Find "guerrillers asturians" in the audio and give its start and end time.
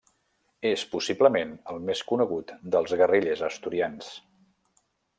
3.03-4.13